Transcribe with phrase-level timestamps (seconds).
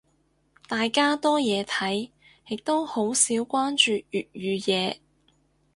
[0.67, 2.09] 大家多嘢睇，
[2.47, 4.97] 亦都好少關注粵語嘢。